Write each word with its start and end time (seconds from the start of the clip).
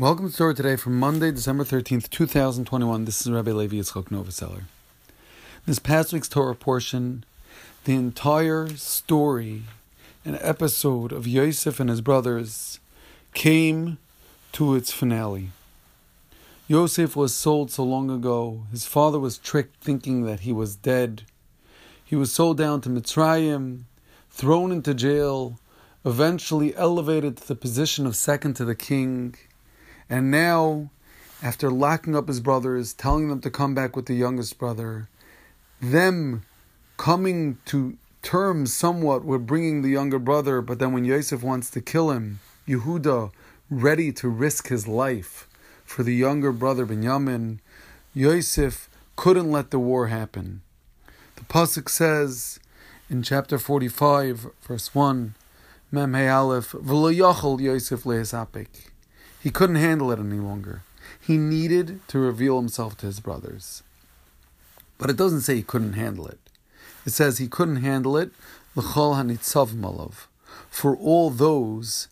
Welcome 0.00 0.30
to 0.30 0.34
Torah 0.34 0.54
today 0.54 0.76
for 0.76 0.88
Monday, 0.88 1.30
December 1.30 1.62
13th, 1.62 2.08
2021. 2.08 3.04
This 3.04 3.20
is 3.20 3.30
Rabbi 3.30 3.50
Levi 3.50 3.76
Yitzchok 3.76 4.04
Novoseller. 4.04 4.62
This 5.66 5.78
past 5.78 6.14
week's 6.14 6.26
Torah 6.26 6.54
portion, 6.54 7.22
the 7.84 7.96
entire 7.96 8.70
story 8.76 9.64
and 10.24 10.38
episode 10.40 11.12
of 11.12 11.26
Yosef 11.26 11.78
and 11.80 11.90
his 11.90 12.00
brothers 12.00 12.80
came 13.34 13.98
to 14.52 14.74
its 14.74 14.90
finale. 14.90 15.50
Yosef 16.66 17.14
was 17.14 17.34
sold 17.34 17.70
so 17.70 17.84
long 17.84 18.08
ago. 18.10 18.62
His 18.70 18.86
father 18.86 19.20
was 19.20 19.36
tricked 19.36 19.84
thinking 19.84 20.24
that 20.24 20.40
he 20.40 20.52
was 20.54 20.76
dead. 20.76 21.24
He 22.02 22.16
was 22.16 22.32
sold 22.32 22.56
down 22.56 22.80
to 22.80 22.88
Mitzrayim, 22.88 23.82
thrown 24.30 24.72
into 24.72 24.94
jail, 24.94 25.58
eventually 26.06 26.74
elevated 26.74 27.36
to 27.36 27.46
the 27.46 27.54
position 27.54 28.06
of 28.06 28.16
second 28.16 28.54
to 28.54 28.64
the 28.64 28.74
king 28.74 29.34
and 30.10 30.30
now, 30.30 30.90
after 31.42 31.70
locking 31.70 32.14
up 32.14 32.28
his 32.28 32.40
brothers, 32.40 32.92
telling 32.92 33.28
them 33.28 33.40
to 33.40 33.50
come 33.50 33.74
back 33.74 33.96
with 33.96 34.04
the 34.06 34.14
youngest 34.14 34.58
brother, 34.58 35.08
them 35.80 36.42
coming 36.98 37.56
to 37.64 37.96
terms 38.22 38.74
somewhat 38.74 39.24
with 39.24 39.46
bringing 39.46 39.80
the 39.80 39.88
younger 39.88 40.18
brother, 40.18 40.60
but 40.60 40.78
then 40.78 40.92
when 40.92 41.06
Yosef 41.06 41.42
wants 41.42 41.70
to 41.70 41.80
kill 41.80 42.10
him, 42.10 42.40
Yehuda 42.68 43.30
ready 43.70 44.12
to 44.12 44.28
risk 44.28 44.68
his 44.68 44.86
life 44.86 45.48
for 45.84 46.02
the 46.02 46.14
younger 46.14 46.52
brother 46.52 46.84
Benjamin, 46.84 47.60
Yosef 48.12 48.90
couldn't 49.16 49.50
let 49.50 49.70
the 49.70 49.78
war 49.78 50.08
happen. 50.08 50.60
The 51.36 51.44
pasuk 51.44 51.88
says 51.88 52.60
in 53.08 53.22
chapter 53.22 53.58
forty-five, 53.58 54.46
verse 54.60 54.94
one, 54.94 55.34
Mem 55.90 56.12
Hey 56.12 56.28
Aleph, 56.28 56.74
Yosef 56.74 58.02
lehesapik. 58.04 58.89
He 59.42 59.50
couldn't 59.50 59.76
handle 59.76 60.10
it 60.12 60.18
any 60.18 60.38
longer. 60.38 60.82
He 61.20 61.36
needed 61.36 62.00
to 62.08 62.18
reveal 62.18 62.58
himself 62.58 62.96
to 62.98 63.06
his 63.06 63.20
brothers. 63.20 63.82
But 64.98 65.10
it 65.10 65.16
doesn't 65.16 65.42
say 65.42 65.56
he 65.56 65.62
couldn't 65.62 65.94
handle 65.94 66.26
it. 66.26 66.38
It 67.06 67.10
says 67.10 67.38
he 67.38 67.48
couldn't 67.48 67.76
handle 67.76 68.16
it 68.16 68.32
hanitzav 68.76 70.14
for 70.68 70.96
all 70.96 71.30
those 71.30 72.08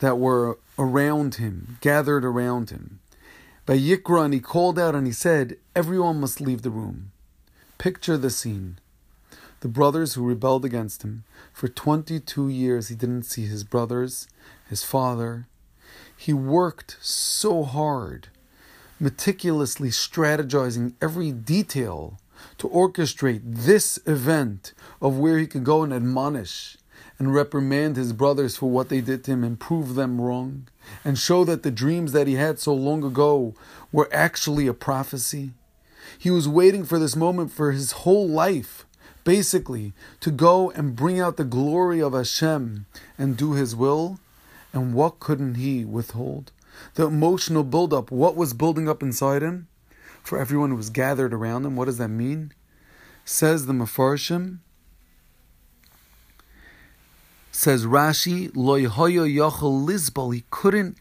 that 0.00 0.18
were 0.18 0.58
around 0.78 1.36
him, 1.36 1.78
gathered 1.80 2.24
around 2.24 2.70
him. 2.70 3.00
Vayikra, 3.66 4.24
and 4.24 4.34
he 4.34 4.40
called 4.40 4.78
out 4.78 4.94
and 4.94 5.06
he 5.06 5.12
said, 5.12 5.56
Everyone 5.76 6.20
must 6.20 6.40
leave 6.40 6.62
the 6.62 6.70
room. 6.70 7.12
Picture 7.78 8.16
the 8.16 8.30
scene. 8.30 8.78
The 9.60 9.68
brothers 9.68 10.14
who 10.14 10.26
rebelled 10.26 10.64
against 10.64 11.04
him. 11.04 11.22
For 11.52 11.68
22 11.68 12.48
years, 12.48 12.88
he 12.88 12.96
didn't 12.96 13.22
see 13.22 13.46
his 13.46 13.62
brothers, 13.62 14.26
his 14.68 14.82
father, 14.82 15.46
he 16.16 16.32
worked 16.32 16.96
so 17.00 17.64
hard, 17.64 18.28
meticulously 19.00 19.88
strategizing 19.88 20.94
every 21.00 21.32
detail 21.32 22.18
to 22.58 22.68
orchestrate 22.68 23.40
this 23.44 23.98
event 24.06 24.72
of 25.00 25.18
where 25.18 25.38
he 25.38 25.46
could 25.46 25.64
go 25.64 25.82
and 25.82 25.92
admonish 25.92 26.76
and 27.18 27.34
reprimand 27.34 27.96
his 27.96 28.12
brothers 28.12 28.56
for 28.56 28.70
what 28.70 28.88
they 28.88 29.00
did 29.00 29.24
to 29.24 29.32
him 29.32 29.44
and 29.44 29.60
prove 29.60 29.94
them 29.94 30.20
wrong 30.20 30.66
and 31.04 31.18
show 31.18 31.44
that 31.44 31.62
the 31.62 31.70
dreams 31.70 32.12
that 32.12 32.26
he 32.26 32.34
had 32.34 32.58
so 32.58 32.74
long 32.74 33.04
ago 33.04 33.54
were 33.92 34.08
actually 34.12 34.66
a 34.66 34.74
prophecy. 34.74 35.52
He 36.18 36.30
was 36.30 36.48
waiting 36.48 36.84
for 36.84 36.98
this 36.98 37.16
moment 37.16 37.52
for 37.52 37.72
his 37.72 37.92
whole 37.92 38.28
life, 38.28 38.86
basically, 39.24 39.92
to 40.20 40.30
go 40.30 40.70
and 40.72 40.96
bring 40.96 41.20
out 41.20 41.36
the 41.36 41.44
glory 41.44 42.02
of 42.02 42.12
Hashem 42.12 42.86
and 43.18 43.36
do 43.36 43.52
his 43.52 43.76
will. 43.76 44.18
And 44.72 44.94
what 44.94 45.20
couldn't 45.20 45.56
he 45.56 45.84
withhold? 45.84 46.52
The 46.94 47.06
emotional 47.06 47.64
buildup, 47.64 48.10
what 48.10 48.36
was 48.36 48.54
building 48.54 48.88
up 48.88 49.02
inside 49.02 49.42
him 49.42 49.68
for 50.22 50.38
everyone 50.38 50.70
who 50.70 50.76
was 50.76 50.90
gathered 50.90 51.34
around 51.34 51.66
him? 51.66 51.76
What 51.76 51.84
does 51.84 51.98
that 51.98 52.08
mean? 52.08 52.52
Says 53.24 53.66
the 53.66 53.72
Mefarshim, 53.72 54.58
says 57.52 57.84
Rashi, 57.84 58.50
loy 58.54 58.82
yochel 58.82 59.86
lizbal. 59.86 60.34
He 60.34 60.44
couldn't, 60.50 60.96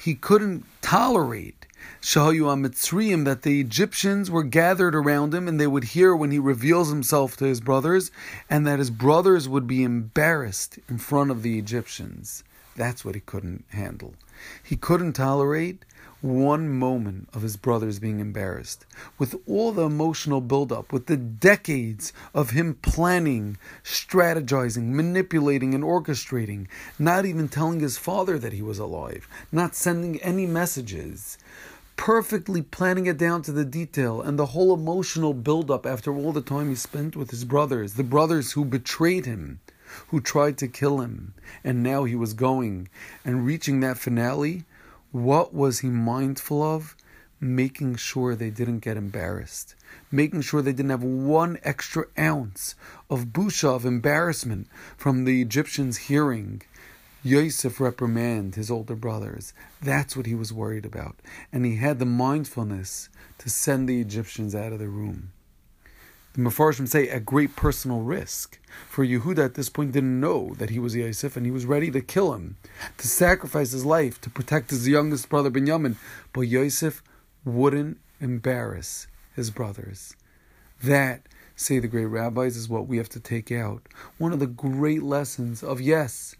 he 0.00 0.14
couldn't 0.14 0.64
tolerate 0.80 1.66
that 3.24 3.40
the 3.42 3.60
Egyptians 3.60 4.30
were 4.30 4.44
gathered 4.44 4.94
around 4.94 5.34
him 5.34 5.48
and 5.48 5.60
they 5.60 5.66
would 5.66 5.84
hear 5.84 6.14
when 6.14 6.30
he 6.30 6.38
reveals 6.38 6.88
himself 6.88 7.36
to 7.36 7.44
his 7.44 7.60
brothers, 7.60 8.10
and 8.48 8.66
that 8.66 8.78
his 8.78 8.90
brothers 8.90 9.48
would 9.48 9.66
be 9.66 9.82
embarrassed 9.82 10.78
in 10.88 10.98
front 10.98 11.30
of 11.30 11.42
the 11.42 11.58
Egyptians. 11.58 12.44
That's 12.76 13.04
what 13.04 13.14
he 13.14 13.20
couldn't 13.20 13.64
handle. 13.70 14.14
He 14.62 14.76
couldn't 14.76 15.14
tolerate 15.14 15.84
one 16.20 16.68
moment 16.68 17.28
of 17.32 17.42
his 17.42 17.56
brothers 17.56 17.98
being 17.98 18.20
embarrassed. 18.20 18.84
With 19.18 19.34
all 19.46 19.72
the 19.72 19.84
emotional 19.84 20.40
buildup, 20.40 20.92
with 20.92 21.06
the 21.06 21.16
decades 21.16 22.12
of 22.34 22.50
him 22.50 22.74
planning, 22.82 23.56
strategizing, 23.84 24.90
manipulating, 24.90 25.74
and 25.74 25.84
orchestrating, 25.84 26.66
not 26.98 27.24
even 27.24 27.48
telling 27.48 27.80
his 27.80 27.98
father 27.98 28.38
that 28.38 28.52
he 28.52 28.62
was 28.62 28.78
alive, 28.78 29.28
not 29.52 29.74
sending 29.74 30.20
any 30.20 30.46
messages, 30.46 31.38
perfectly 31.96 32.60
planning 32.60 33.06
it 33.06 33.16
down 33.16 33.40
to 33.42 33.52
the 33.52 33.64
detail, 33.64 34.20
and 34.20 34.38
the 34.38 34.46
whole 34.46 34.74
emotional 34.74 35.32
buildup 35.32 35.86
after 35.86 36.14
all 36.14 36.32
the 36.32 36.42
time 36.42 36.68
he 36.68 36.74
spent 36.74 37.16
with 37.16 37.30
his 37.30 37.44
brothers, 37.44 37.94
the 37.94 38.04
brothers 38.04 38.52
who 38.52 38.64
betrayed 38.64 39.24
him 39.24 39.60
who 40.08 40.20
tried 40.20 40.58
to 40.58 40.68
kill 40.68 41.00
him, 41.00 41.34
and 41.64 41.82
now 41.82 42.04
he 42.04 42.14
was 42.14 42.34
going 42.34 42.88
and 43.24 43.46
reaching 43.46 43.80
that 43.80 43.98
finale. 43.98 44.64
What 45.12 45.54
was 45.54 45.80
he 45.80 45.88
mindful 45.88 46.62
of? 46.62 46.96
Making 47.38 47.96
sure 47.96 48.34
they 48.34 48.50
didn't 48.50 48.80
get 48.80 48.96
embarrassed, 48.96 49.74
making 50.10 50.40
sure 50.40 50.62
they 50.62 50.72
didn't 50.72 50.90
have 50.90 51.02
one 51.02 51.58
extra 51.62 52.06
ounce 52.18 52.74
of 53.10 53.26
busha, 53.26 53.76
of 53.76 53.84
embarrassment 53.84 54.68
from 54.96 55.24
the 55.24 55.42
Egyptians 55.42 55.96
hearing 56.08 56.62
Yosef 57.22 57.80
reprimand 57.80 58.54
his 58.54 58.70
older 58.70 58.94
brothers. 58.94 59.52
That's 59.82 60.16
what 60.16 60.26
he 60.26 60.34
was 60.34 60.52
worried 60.52 60.86
about. 60.86 61.16
And 61.52 61.66
he 61.66 61.76
had 61.76 61.98
the 61.98 62.06
mindfulness 62.06 63.08
to 63.38 63.50
send 63.50 63.88
the 63.88 64.00
Egyptians 64.00 64.54
out 64.54 64.72
of 64.72 64.78
the 64.78 64.88
room 64.88 65.32
the 66.36 66.42
Mefarshim 66.42 66.86
say, 66.86 67.08
at 67.08 67.24
great 67.24 67.56
personal 67.56 68.00
risk. 68.00 68.58
For 68.90 69.06
Yehuda 69.06 69.42
at 69.42 69.54
this 69.54 69.70
point 69.70 69.92
didn't 69.92 70.20
know 70.20 70.54
that 70.58 70.68
he 70.68 70.78
was 70.78 70.94
Yosef 70.94 71.34
and 71.34 71.46
he 71.46 71.50
was 71.50 71.64
ready 71.64 71.90
to 71.90 72.02
kill 72.02 72.34
him, 72.34 72.58
to 72.98 73.08
sacrifice 73.08 73.72
his 73.72 73.86
life 73.86 74.20
to 74.20 74.28
protect 74.28 74.68
his 74.68 74.86
youngest 74.86 75.30
brother 75.30 75.50
Binyamin. 75.50 75.96
But 76.34 76.42
Yosef 76.42 77.02
wouldn't 77.46 77.98
embarrass 78.20 79.06
his 79.34 79.50
brothers. 79.50 80.14
That, 80.84 81.22
say 81.54 81.78
the 81.78 81.88
great 81.88 82.04
rabbis, 82.04 82.54
is 82.54 82.68
what 82.68 82.86
we 82.86 82.98
have 82.98 83.08
to 83.10 83.20
take 83.20 83.50
out. 83.50 83.88
One 84.18 84.34
of 84.34 84.38
the 84.38 84.46
great 84.46 85.02
lessons 85.02 85.62
of, 85.62 85.80
yes, 85.80 86.36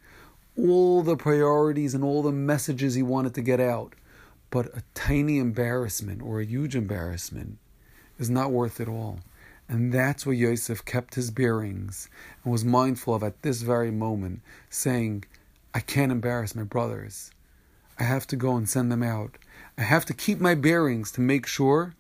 all 0.58 1.02
the 1.02 1.16
priorities 1.16 1.94
and 1.94 2.04
all 2.04 2.22
the 2.22 2.32
messages 2.32 2.94
he 2.94 3.02
wanted 3.02 3.34
to 3.34 3.40
get 3.40 3.60
out, 3.60 3.94
but 4.50 4.66
a 4.76 4.82
tiny 4.92 5.38
embarrassment 5.38 6.20
or 6.20 6.40
a 6.40 6.44
huge 6.44 6.76
embarrassment 6.76 7.56
is 8.18 8.28
not 8.28 8.50
worth 8.52 8.78
it 8.78 8.88
all. 8.88 9.20
And 9.68 9.92
that's 9.92 10.24
where 10.24 10.34
Yosef 10.34 10.84
kept 10.84 11.16
his 11.16 11.30
bearings 11.30 12.08
and 12.44 12.52
was 12.52 12.64
mindful 12.64 13.14
of 13.14 13.22
at 13.22 13.42
this 13.42 13.62
very 13.62 13.90
moment, 13.90 14.40
saying, 14.70 15.24
I 15.74 15.80
can't 15.80 16.12
embarrass 16.12 16.54
my 16.54 16.62
brothers. 16.62 17.30
I 17.98 18.04
have 18.04 18.26
to 18.28 18.36
go 18.36 18.56
and 18.56 18.68
send 18.68 18.92
them 18.92 19.02
out. 19.02 19.38
I 19.76 19.82
have 19.82 20.04
to 20.06 20.14
keep 20.14 20.40
my 20.40 20.54
bearings 20.54 21.10
to 21.12 21.20
make 21.20 21.46
sure 21.46 21.94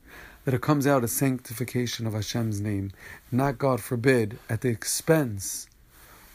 that 0.44 0.54
it 0.54 0.62
comes 0.62 0.86
out 0.86 1.02
a 1.02 1.08
sanctification 1.08 2.06
of 2.06 2.12
Hashem's 2.12 2.60
name, 2.60 2.92
not, 3.32 3.58
God 3.58 3.80
forbid, 3.80 4.38
at 4.48 4.60
the 4.60 4.68
expense 4.68 5.68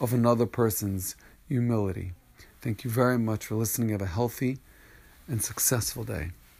of 0.01 0.13
another 0.13 0.45
person's 0.45 1.15
humility. 1.47 2.11
Thank 2.59 2.83
you 2.83 2.91
very 2.91 3.17
much 3.17 3.45
for 3.45 3.55
listening. 3.55 3.89
Have 3.89 4.01
a 4.01 4.05
healthy 4.05 4.57
and 5.27 5.41
successful 5.41 6.03
day. 6.03 6.31